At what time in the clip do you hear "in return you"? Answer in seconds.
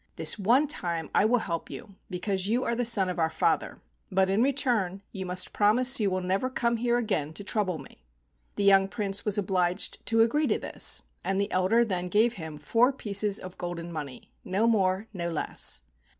4.31-5.27